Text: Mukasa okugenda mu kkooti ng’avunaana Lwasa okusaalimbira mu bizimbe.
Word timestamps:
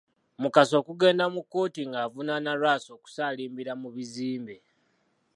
Mukasa 0.41 0.73
okugenda 0.81 1.25
mu 1.33 1.41
kkooti 1.43 1.81
ng’avunaana 1.89 2.51
Lwasa 2.59 2.89
okusaalimbira 2.97 3.73
mu 3.81 3.89
bizimbe. 3.95 4.55